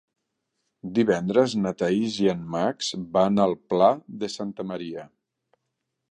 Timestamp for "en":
2.33-2.41